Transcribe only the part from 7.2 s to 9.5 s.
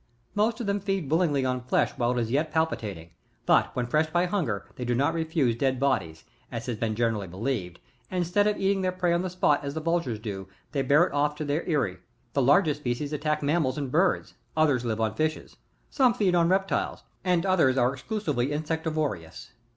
believed, and instead of eating their prey on the